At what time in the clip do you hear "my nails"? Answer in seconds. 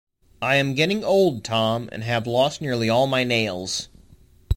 3.05-3.87